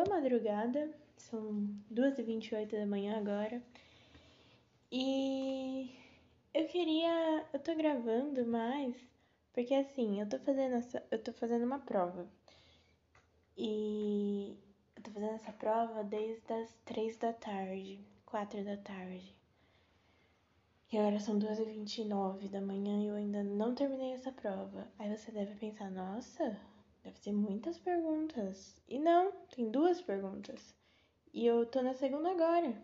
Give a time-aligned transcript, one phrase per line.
[0.00, 3.62] boa madrugada, são 2h28 da manhã agora.
[4.90, 5.94] E
[6.54, 7.44] eu queria.
[7.52, 8.96] Eu tô gravando mais,
[9.52, 11.04] porque assim, eu tô fazendo essa.
[11.10, 12.26] Eu tô fazendo uma prova.
[13.58, 14.56] E
[14.96, 19.34] eu tô fazendo essa prova desde as 3 da tarde, 4 da tarde.
[20.90, 24.88] E agora são 2h29 da manhã e eu ainda não terminei essa prova.
[24.98, 26.58] Aí você deve pensar, nossa,
[27.02, 28.80] deve ter muitas perguntas.
[28.88, 30.74] E não, tem duas perguntas.
[31.32, 32.74] E eu tô na segunda agora.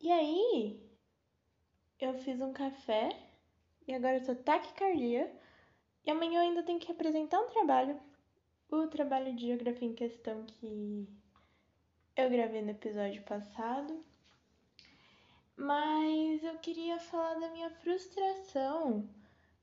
[0.00, 0.80] E aí,
[1.98, 3.08] eu fiz um café
[3.86, 5.32] e agora eu tô taquicardia.
[6.04, 8.00] E amanhã eu ainda tenho que apresentar um trabalho.
[8.70, 11.08] O trabalho de geografia em questão que
[12.16, 14.04] eu gravei no episódio passado.
[15.56, 19.08] Mas eu queria falar da minha frustração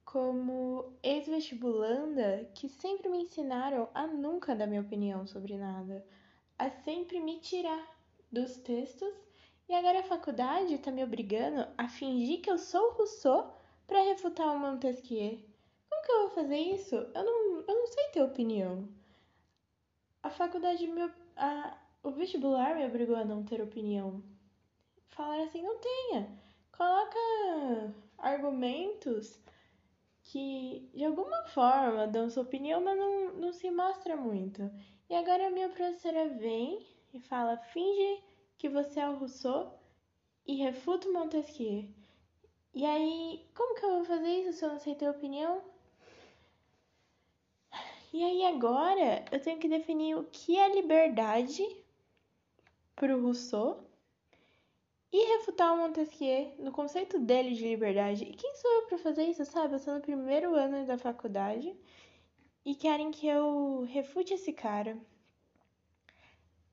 [0.05, 6.05] como ex-vestibulanda que sempre me ensinaram a nunca dar minha opinião sobre nada,
[6.57, 7.87] a sempre me tirar
[8.32, 9.13] dos textos
[9.68, 13.54] e agora a faculdade tá me obrigando a fingir que eu sou Rousseau
[13.87, 15.40] para refutar o Montesquieu.
[15.90, 16.95] Como que eu vou fazer isso?
[16.95, 18.88] Eu não, eu não sei ter opinião.
[20.21, 24.23] A faculdade me a, o vestibular me obrigou a não ter opinião
[25.13, 26.29] falaram assim: não tenha.
[26.71, 29.40] Coloca argumentos
[30.34, 34.67] que de alguma forma dão sua opinião, mas não, não se mostra muito.
[35.07, 38.23] E agora a minha professora vem e fala: finge
[38.57, 39.79] que você é o Rousseau
[40.48, 41.87] e refuta o Montesquieu.
[42.73, 45.61] E aí, como que eu vou fazer isso se eu não sei ter opinião?
[48.11, 51.63] E aí agora eu tenho que definir o que é liberdade
[52.95, 53.82] pro Rousseau
[55.14, 58.24] e refutar o Montesquieu no conceito dele de liberdade.
[58.24, 59.76] E quem sou eu para fazer isso, sabe?
[59.76, 61.78] Eu sou no primeiro ano da faculdade
[62.66, 64.97] e querem que eu refute esse cara.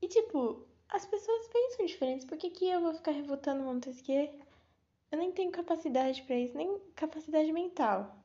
[0.01, 2.25] E tipo, as pessoas pensam diferentes.
[2.25, 4.31] Por que, que eu vou ficar refutando Montesquieu?
[5.12, 8.17] Eu nem tenho capacidade para isso, nem capacidade mental.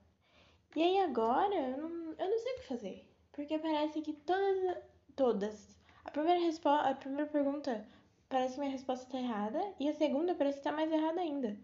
[0.77, 3.11] E aí agora eu não, eu não sei o que fazer.
[3.33, 4.77] Porque parece que todas.
[5.13, 5.75] Todas.
[6.05, 7.85] A primeira, resposta, a primeira pergunta
[8.35, 11.57] parece que minha resposta tá errada e a segunda parece que tá mais errada ainda.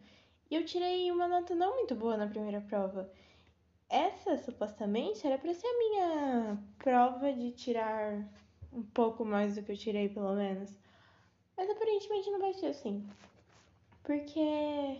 [0.49, 3.11] E eu tirei uma nota não muito boa na primeira prova.
[3.89, 8.25] Essa, supostamente, era para ser a minha prova de tirar
[8.71, 10.73] um pouco mais do que eu tirei, pelo menos.
[11.57, 13.05] Mas aparentemente não vai ser assim.
[14.01, 14.97] Porque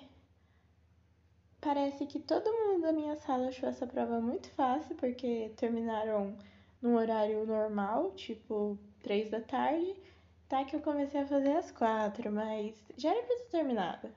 [1.62, 6.38] parece que todo mundo da minha sala achou essa prova muito fácil, porque terminaram
[6.82, 10.11] num horário normal, tipo 3 da tarde.
[10.52, 14.10] Tá que eu comecei a fazer às quatro, mas já era pra ter terminado.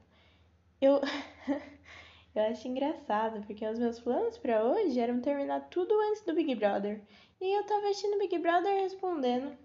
[0.81, 1.01] Eu.
[2.35, 6.57] eu acho engraçado, porque os meus planos para hoje eram terminar tudo antes do Big
[6.57, 7.01] Brother.
[7.41, 9.57] E eu tava assistindo Big Brother respondendo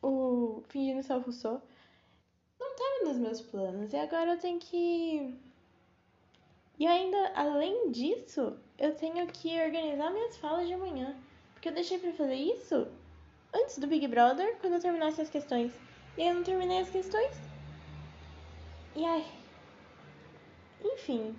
[0.00, 1.60] o fingindo ser o Rousseau.
[2.60, 3.92] Não tava nos meus planos.
[3.92, 5.34] E agora eu tenho que.
[6.78, 11.16] E ainda, além disso, eu tenho que organizar minhas falas de amanhã.
[11.52, 12.86] Porque eu deixei pra fazer isso
[13.54, 15.72] antes do Big Brother, quando eu terminasse as questões.
[16.16, 17.36] E aí eu não terminei as questões.
[18.96, 19.24] E ai.
[20.82, 21.36] Enfim.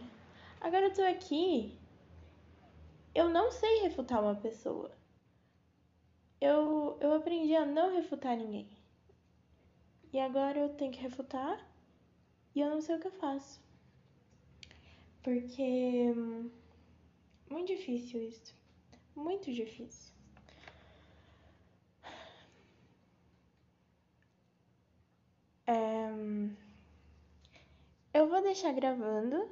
[0.61, 1.77] Agora eu tô aqui.
[3.13, 4.91] Eu não sei refutar uma pessoa.
[6.39, 8.69] Eu, eu aprendi a não refutar ninguém.
[10.11, 11.65] E agora eu tenho que refutar
[12.53, 13.61] e eu não sei o que eu faço.
[15.21, 16.13] Porque.
[16.15, 16.49] Hum,
[17.49, 18.55] muito difícil isso.
[19.15, 20.14] Muito difícil.
[25.67, 26.09] É...
[28.13, 29.49] Eu vou deixar gravando,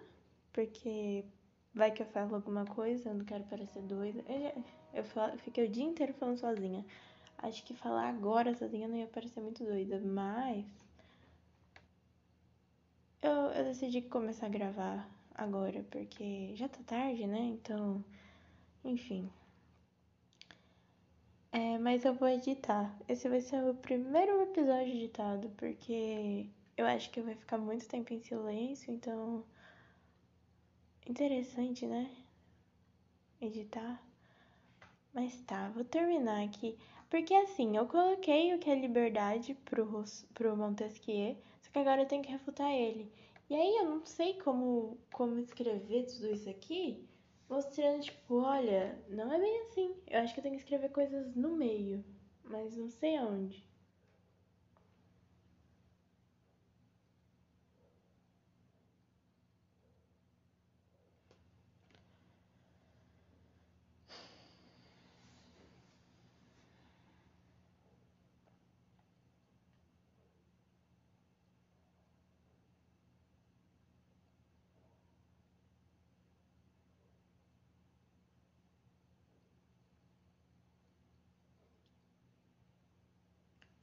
[0.54, 1.26] porque
[1.74, 4.24] vai que eu falo alguma coisa, eu não quero parecer doida.
[4.28, 4.64] Eu,
[4.94, 6.86] eu fiquei o dia inteiro falando sozinha.
[7.38, 10.66] Acho que falar agora sozinha não ia parecer muito doida, mas.
[13.22, 17.40] Eu, eu decidi começar a gravar agora, porque já tá tarde, né?
[17.40, 18.04] Então.
[18.86, 19.30] Enfim.
[21.84, 22.98] Mas eu vou editar.
[23.10, 28.14] Esse vai ser o primeiro episódio editado, porque eu acho que vai ficar muito tempo
[28.14, 29.44] em silêncio, então.
[31.06, 32.10] Interessante, né?
[33.42, 34.02] Editar.
[35.14, 36.78] Mas tá, vou terminar aqui.
[37.10, 42.08] Porque assim, eu coloquei o que é liberdade pro, pro Montesquieu, só que agora eu
[42.08, 43.12] tenho que refutar ele.
[43.50, 47.06] E aí eu não sei como, como escrever tudo isso aqui
[47.54, 49.96] mostrando, tipo, olha, não é bem assim.
[50.08, 52.04] Eu acho que eu tenho que escrever coisas no meio,
[52.44, 53.64] mas não sei aonde.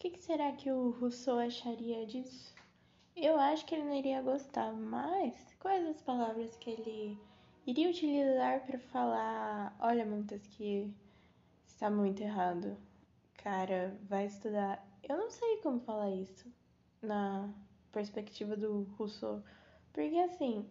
[0.00, 2.55] Que, que será que o Rousseau acharia disso?
[3.14, 7.19] Eu acho que ele não iria gostar, mas quais as palavras que ele
[7.67, 10.91] iria utilizar para falar: Olha, Montesquieu,
[11.67, 12.79] está muito errado.
[13.35, 14.82] Cara, vai estudar.
[15.06, 16.50] Eu não sei como falar isso
[17.02, 17.52] na
[17.93, 19.43] perspectiva do Rousseau,
[19.93, 20.67] porque assim,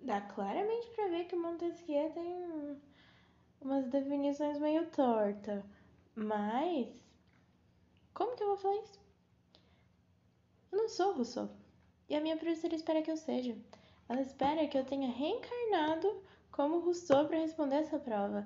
[0.00, 2.80] dá claramente para ver que Montesquieu tem
[3.60, 5.62] umas definições meio torta,
[6.14, 7.07] mas
[8.18, 8.98] como que eu vou falar isso?
[10.72, 11.48] Eu não sou Rousseau.
[12.08, 13.56] E a minha professora espera que eu seja.
[14.08, 16.20] Ela espera que eu tenha reencarnado
[16.50, 18.44] como Rousseau para responder essa prova.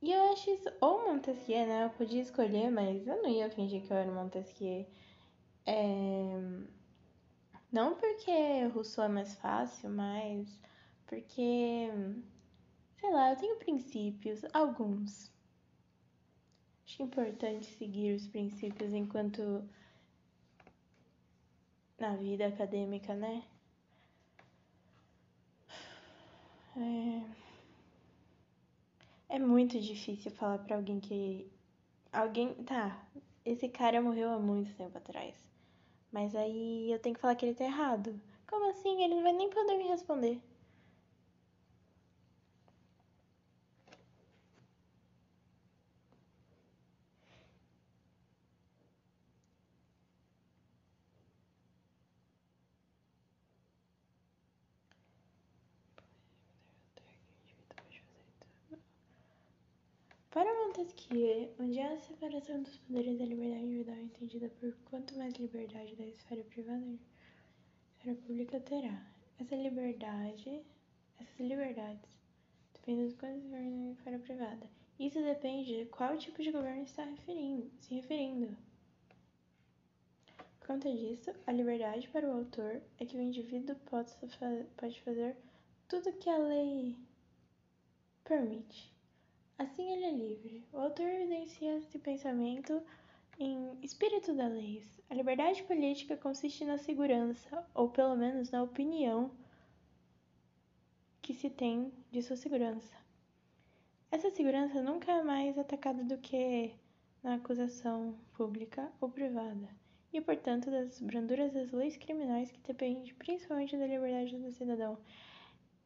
[0.00, 0.68] E eu acho isso.
[0.80, 1.86] Ou Montesquieu, né?
[1.86, 4.86] Eu podia escolher, mas eu não ia fingir que eu era Montesquieu.
[5.66, 6.30] É...
[7.72, 10.60] Não porque Rousseau é mais fácil, mas
[11.06, 11.88] porque.
[13.00, 15.32] Sei lá, eu tenho princípios, alguns.
[16.90, 19.64] Acho importante seguir os princípios enquanto
[21.96, 23.44] na vida acadêmica, né?
[26.76, 27.22] É,
[29.36, 31.48] é muito difícil falar para alguém que
[32.12, 33.06] alguém, tá,
[33.44, 35.36] esse cara morreu há muito tempo atrás.
[36.10, 38.20] Mas aí eu tenho que falar que ele tá errado.
[38.48, 39.00] Como assim?
[39.04, 40.42] Ele não vai nem poder me responder.
[60.80, 65.14] Para Montesquieu, onde há a separação dos poderes da liberdade individual é entendida por quanto
[65.18, 69.06] mais liberdade da esfera privada a esfera pública terá.
[69.38, 70.62] Essa liberdade,
[71.18, 72.08] essas liberdades
[72.72, 74.70] dependem dos quantos na esfera privada.
[74.98, 78.56] Isso depende de qual tipo de governo está referindo, se referindo.
[80.60, 85.36] Por conta disso, a liberdade para o autor é que o indivíduo pode fazer
[85.88, 86.96] tudo que a lei
[88.24, 88.98] permite.
[89.60, 90.64] Assim ele é livre.
[90.72, 92.82] O autor evidencia esse pensamento
[93.38, 94.98] em Espírito da Leis.
[95.10, 99.30] A liberdade política consiste na segurança, ou pelo menos na opinião
[101.20, 102.96] que se tem de sua segurança.
[104.10, 106.72] Essa segurança nunca é mais atacada do que
[107.22, 109.68] na acusação pública ou privada,
[110.10, 114.96] e portanto das branduras das leis criminais que dependem principalmente da liberdade do cidadão.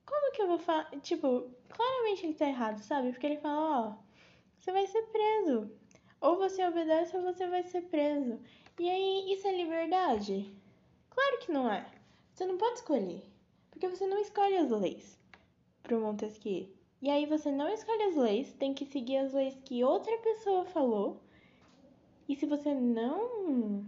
[0.07, 0.91] Como que eu vou falar?
[1.01, 3.11] Tipo, claramente ele tá errado, sabe?
[3.11, 3.95] Porque ele fala, ó,
[4.59, 5.71] você vai ser preso.
[6.21, 8.41] Ou você obedece ou você vai ser preso.
[8.79, 10.51] E aí, isso é liberdade?
[11.11, 11.87] Claro que não é.
[12.33, 13.23] Você não pode escolher.
[13.71, 15.19] Porque você não escolhe as leis
[15.83, 16.69] pro Montesquieu.
[17.03, 20.65] E aí você não escolhe as leis, tem que seguir as leis que outra pessoa
[20.65, 21.21] falou.
[22.27, 23.85] E se você não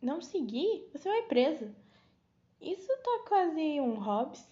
[0.00, 1.74] não seguir, você vai preso.
[2.64, 4.42] Isso tá quase um Hobbes.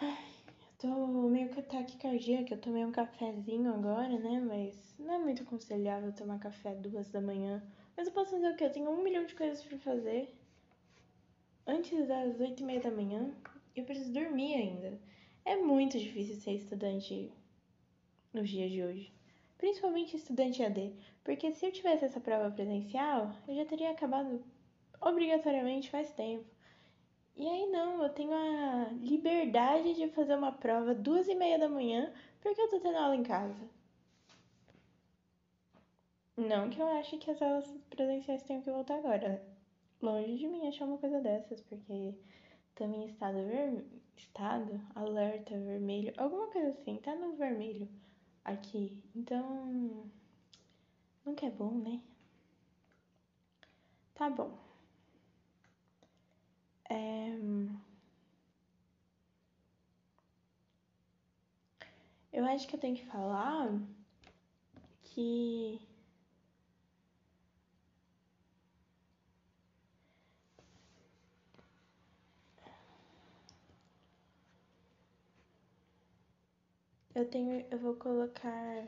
[0.00, 0.16] Ai,
[0.48, 2.54] eu tô meio que ataque cardíaco.
[2.54, 4.40] Eu tomei um cafezinho agora, né?
[4.40, 7.62] Mas não é muito aconselhável tomar café duas da manhã.
[7.94, 8.64] Mas eu posso fazer o quê?
[8.64, 10.34] Eu tenho um milhão de coisas pra fazer.
[11.66, 13.34] Antes das oito e meia da manhã,
[13.74, 14.98] eu preciso dormir ainda.
[15.44, 17.30] É muito difícil ser estudante
[18.32, 19.15] nos dias de hoje
[19.58, 20.92] principalmente estudante AD,
[21.24, 24.42] porque se eu tivesse essa prova presencial, eu já teria acabado
[25.00, 26.44] obrigatoriamente faz tempo.
[27.36, 31.68] E aí não, eu tenho a liberdade de fazer uma prova duas e meia da
[31.68, 33.68] manhã porque eu tô tendo aula em casa.
[36.36, 39.42] Não que eu ache que as aulas presenciais tenham que voltar agora.
[40.00, 42.14] Longe de mim achar uma coisa dessas, porque
[42.74, 43.84] também estado ver...
[44.16, 47.88] estado alerta vermelho, alguma coisa assim, tá no vermelho
[48.46, 49.02] aqui.
[49.14, 50.08] Então,
[51.24, 52.00] nunca é bom, né?
[54.14, 54.56] Tá bom.
[56.88, 57.36] É...
[62.32, 63.68] Eu acho que eu tenho que falar
[65.02, 65.80] que
[77.16, 78.86] eu tenho, eu vou colocar,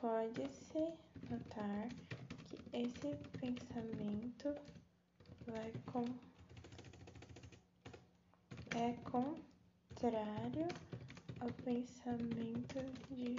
[0.00, 0.78] pode-se
[1.28, 1.88] notar
[2.48, 4.54] que esse pensamento
[5.46, 6.06] vai com,
[8.74, 10.68] é contrário
[11.38, 13.36] ao pensamento de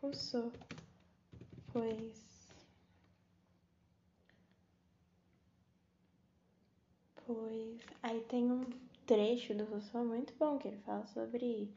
[0.00, 0.52] Rousseau,
[1.72, 2.30] pois
[7.26, 7.69] pois
[8.02, 8.64] aí tem um
[9.06, 11.68] trecho do Rousseau muito bom, que ele fala sobre,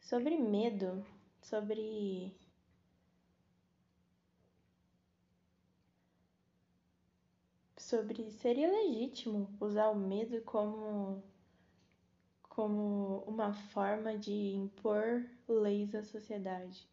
[0.00, 1.04] sobre medo,
[1.42, 2.32] sobre
[7.76, 11.22] sobre ser ilegítimo usar o medo como
[12.48, 16.88] como uma forma de impor leis à sociedade.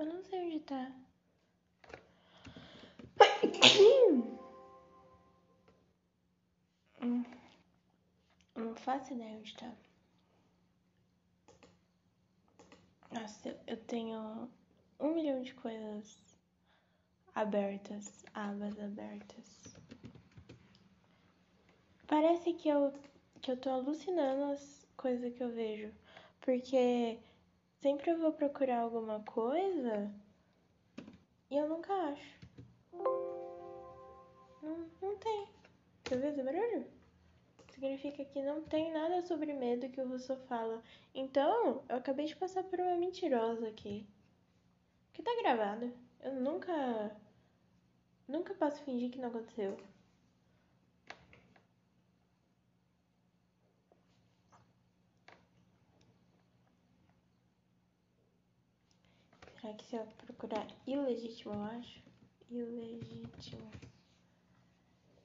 [0.00, 0.90] Eu não sei onde tá.
[8.56, 9.70] Eu não faço ideia onde tá.
[13.12, 14.50] Nossa, eu tenho
[14.98, 16.16] um milhão de coisas
[17.34, 19.76] abertas, abas abertas.
[22.06, 22.94] Parece que eu,
[23.42, 25.92] que eu tô alucinando as coisas que eu vejo.
[26.40, 27.18] Porque
[27.80, 30.12] sempre eu vou procurar alguma coisa
[31.50, 32.40] e eu nunca acho.
[34.62, 35.48] Não, não tem.
[36.04, 36.86] Você viu esse barulho?
[37.72, 40.82] Significa que não tem nada sobre medo que o Rousseau fala.
[41.14, 44.06] Então, eu acabei de passar por uma mentirosa aqui.
[45.12, 45.90] Que tá gravado.
[46.20, 47.16] Eu nunca.
[48.28, 49.76] Nunca posso fingir que não aconteceu.
[59.70, 62.02] Será que se eu procurar ilegítimo, eu acho?
[62.50, 63.70] Ilegítimo.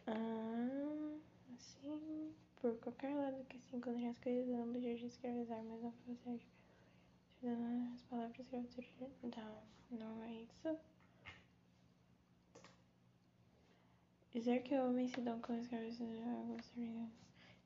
[0.06, 1.18] Ah,
[1.56, 5.92] assim, por qualquer lado que se encontrem as coisas, não desejo de escravizar, mas não
[5.92, 6.40] fazer
[7.96, 9.10] as palavras que eu
[9.90, 10.78] Não, não é isso.
[14.32, 16.00] Dizer que homens se dão com escravos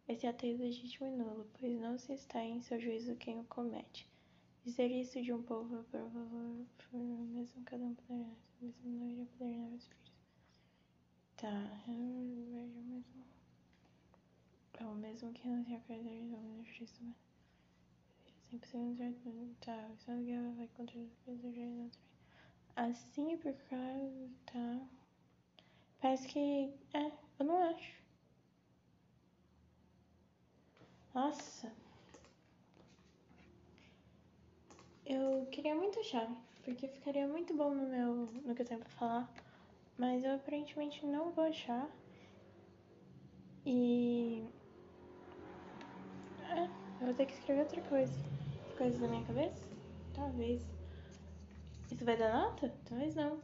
[0.07, 3.43] esse ato é ilegítimo e nulo, pois não se está em seu juízo quem o
[3.43, 4.07] comete.
[4.69, 8.29] Dizer isso de um povo por valor, por mesmo cada um poderá,
[8.61, 10.13] mesmo não iria poder dar os filhos.
[11.38, 13.25] Tá, eu vejo mesmo.
[14.79, 17.15] É o mesmo que não se acreditar em nome da justiça humana.
[18.43, 21.97] Sempre sendo Tá, só que ela vai contra os filhos do jeito
[22.75, 24.29] Assim, por causa.
[24.45, 24.88] Tá.
[25.99, 26.71] Parece que.
[26.93, 28.03] É, eu não acho.
[31.15, 31.88] Nossa.
[35.09, 36.29] Eu queria muito achar,
[36.63, 39.33] porque ficaria muito bom no meu no que eu tenho pra falar,
[39.97, 41.89] mas eu aparentemente não vou achar.
[43.65, 44.43] E
[46.51, 46.63] é,
[47.01, 48.13] eu vou ter que escrever outra coisa.
[48.77, 49.65] Coisas da minha cabeça?
[50.13, 50.61] Talvez.
[51.91, 52.71] Isso vai dar nota?
[52.87, 53.41] Talvez não.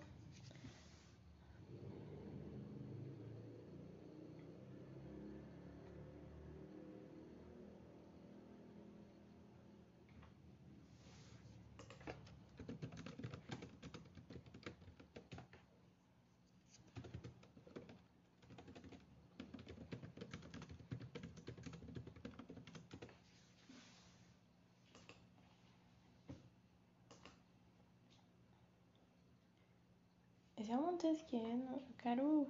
[30.65, 32.47] Esse é Montesquieu, eu quero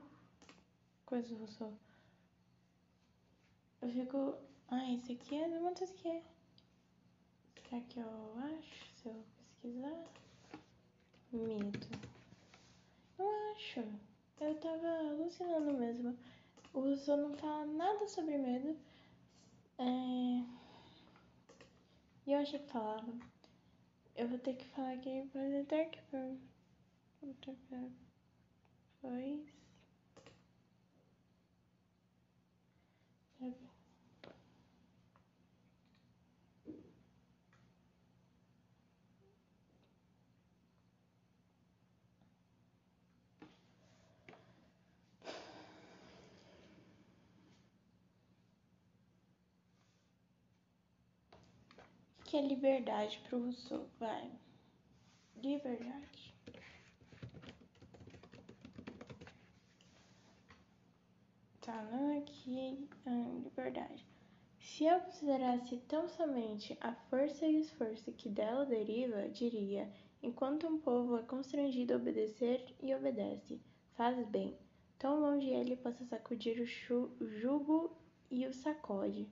[1.05, 1.73] coisa do Rousseau.
[3.81, 4.37] Eu fico.
[4.69, 6.23] Ah, esse aqui é do Montesquieu.
[7.67, 8.95] Será que eu acho?
[8.95, 10.05] Se eu pesquisar.
[11.33, 11.87] Medo.
[13.17, 13.83] Não acho.
[14.39, 16.17] Eu tava alucinando mesmo.
[16.71, 18.77] O Rousseau não fala nada sobre medo.
[19.77, 19.83] É...
[22.25, 23.11] E eu achei que falava.
[24.15, 26.39] Eu vou ter que falar aqui para até que dois.
[27.21, 28.04] O
[29.05, 29.45] que
[52.25, 53.87] que é liberdade para o Rousseau?
[53.97, 54.29] Vai.
[55.41, 56.34] Liberdade.
[61.65, 62.87] Tá, não aqui.
[63.07, 64.05] Ah, liberdade.
[64.59, 69.89] Se eu considerasse tão somente a força e o esforço que dela deriva, diria:
[70.21, 73.59] enquanto um povo é constrangido a obedecer e obedece,
[73.95, 74.55] faz bem,
[74.99, 77.97] tão longe ele possa sacudir o jugo
[78.29, 79.27] e o sacode.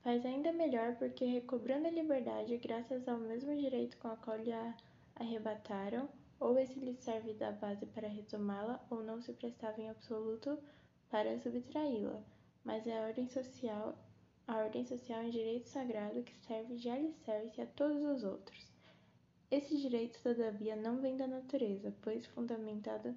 [0.00, 4.52] Faz ainda melhor porque, recobrando a liberdade, graças ao mesmo direito com o qual lhe
[4.52, 4.76] a
[5.14, 6.08] arrebataram,
[6.40, 10.58] ou esse lhe serve da base para retomá-la, ou não se prestava em absoluto
[11.10, 12.22] para subtraí-la.
[12.64, 13.96] Mas é a ordem social
[14.46, 18.70] a ordem social é um direito sagrado que serve de alicerce a todos os outros.
[19.50, 23.16] Esse direito, todavia, não vem da natureza, pois fundamentado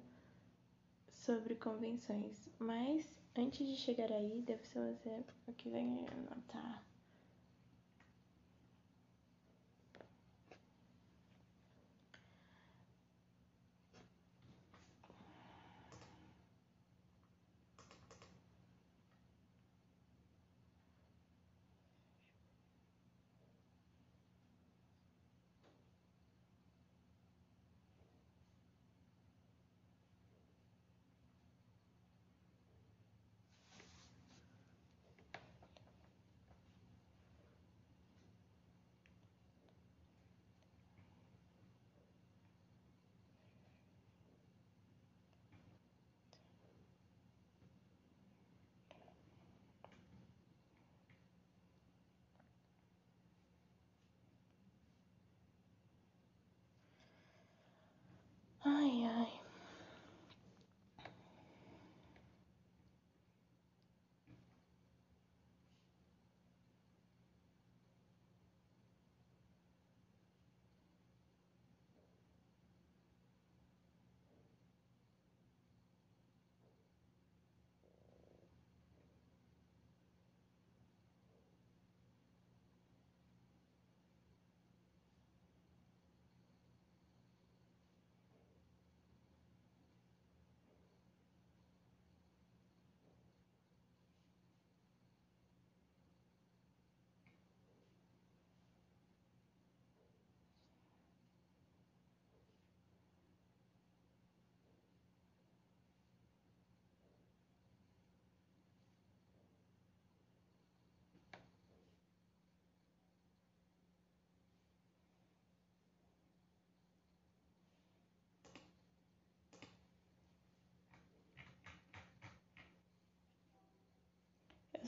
[1.08, 2.48] sobre convenções.
[2.58, 6.82] Mas, antes de chegar aí, deve ser você o que vem anotar.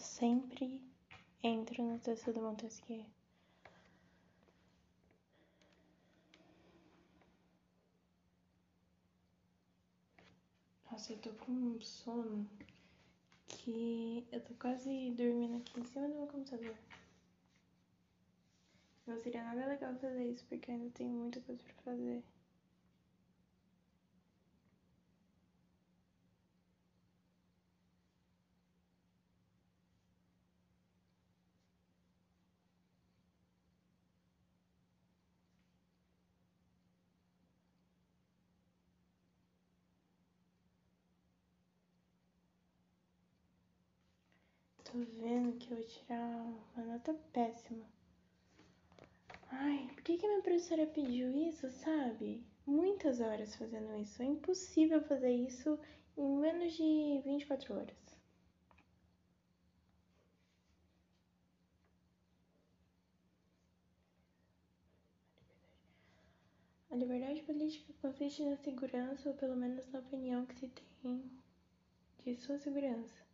[0.02, 0.82] Sempre
[1.42, 3.06] entro no texto do Montesquieu.
[10.90, 12.46] Nossa, eu tô com um sono
[13.46, 16.76] que eu tô quase dormindo aqui em cima do meu computador.
[19.06, 22.22] Não seria nada legal fazer isso porque ainda tenho muita coisa pra fazer.
[44.92, 47.83] Tô vendo que eu vou tirar uma nota péssima.
[49.50, 52.44] Ai, por que, que minha professora pediu isso, sabe?
[52.66, 54.22] Muitas horas fazendo isso.
[54.22, 55.78] É impossível fazer isso
[56.16, 57.96] em menos de 24 horas.
[66.90, 70.68] A liberdade política consiste na segurança, ou pelo menos na opinião que se
[71.02, 71.24] tem
[72.22, 73.32] de sua segurança.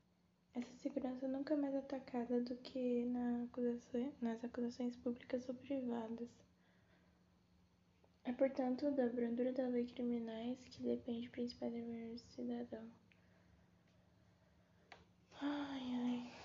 [0.59, 6.29] Essa segurança nunca é mais atacada do que na acusação, nas acusações públicas ou privadas.
[8.25, 12.91] É, portanto, da brandura da lei criminais que depende principalmente do cidadão.
[15.41, 16.38] Ai, ai.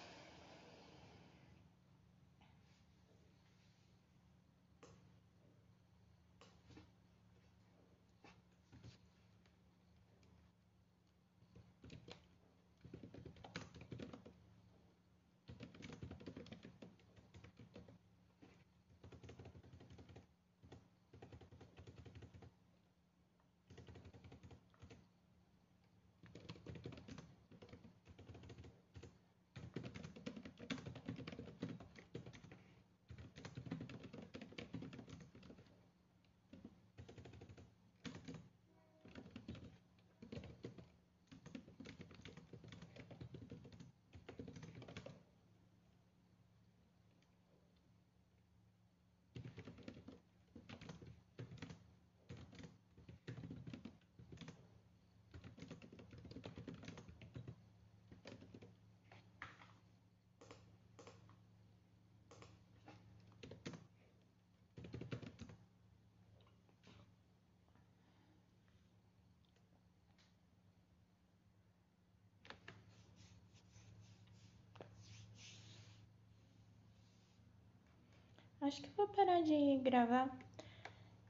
[78.63, 80.29] Acho que vou parar de gravar.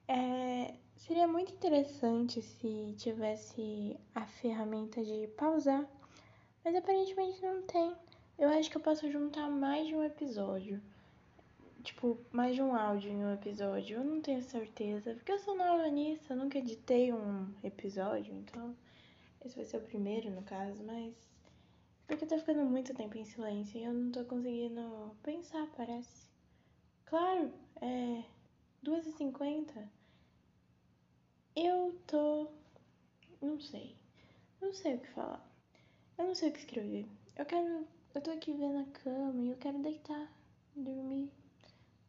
[0.08, 5.88] É, seria muito interessante se tivesse a ferramenta de pausar,
[6.64, 7.96] mas aparentemente não tem.
[8.38, 10.82] Eu acho que eu posso juntar mais de um episódio.
[11.84, 13.98] Tipo, mais de um áudio em um episódio.
[13.98, 15.14] Eu não tenho certeza.
[15.16, 18.76] Porque eu sou nova nisso, eu nunca editei um episódio, então.
[19.44, 21.14] Esse vai ser o primeiro, no caso, mas.
[22.08, 26.33] Porque tá ficando muito tempo em silêncio e eu não tô conseguindo pensar, parece.
[27.14, 28.24] Claro, é.
[28.82, 29.88] 2h50.
[31.56, 32.48] Eu tô.
[33.40, 33.96] Não sei.
[34.60, 35.48] Não sei o que falar.
[36.18, 37.06] Eu não sei o que escrever.
[37.36, 37.88] Eu quero.
[38.16, 40.28] Eu tô aqui vendo a cama e eu quero deitar,
[40.76, 41.32] dormir.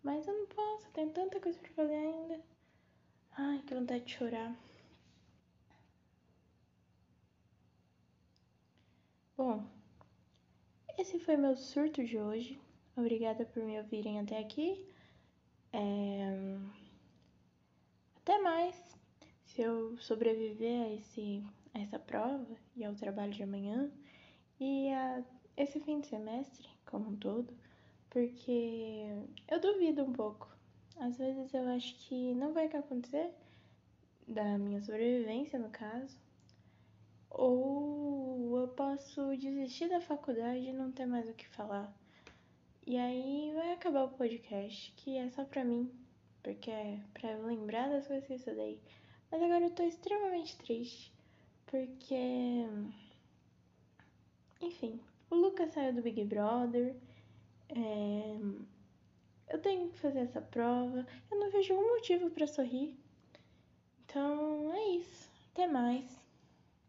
[0.02, 2.40] Mas eu não posso, tem tanta coisa pra fazer ainda.
[3.32, 4.56] Ai, que vontade de chorar.
[9.36, 9.66] Bom,
[10.96, 12.58] esse foi meu surto de hoje.
[12.96, 14.93] Obrigada por me ouvirem até aqui.
[15.74, 16.56] É...
[18.18, 18.76] Até mais.
[19.44, 21.42] Se eu sobreviver a, esse,
[21.74, 23.90] a essa prova e ao trabalho de amanhã
[24.60, 25.22] e a
[25.56, 27.52] esse fim de semestre como um todo,
[28.08, 29.06] porque
[29.48, 30.48] eu duvido um pouco.
[30.96, 33.32] Às vezes eu acho que não vai acontecer
[34.28, 36.16] da minha sobrevivência, no caso.
[37.30, 41.92] Ou eu posso desistir da faculdade e não ter mais o que falar.
[42.86, 45.90] E aí vai acabar o podcast, que é só pra mim,
[46.42, 48.78] porque é pra eu lembrar das coisas que eu estudei.
[49.30, 51.10] Mas agora eu tô extremamente triste,
[51.66, 52.66] porque.
[54.60, 56.94] Enfim, o Lucas saiu do Big Brother.
[57.70, 58.36] É...
[59.48, 61.06] Eu tenho que fazer essa prova.
[61.30, 62.98] Eu não vejo um motivo para sorrir.
[64.04, 65.30] Então é isso.
[65.52, 66.23] Até mais.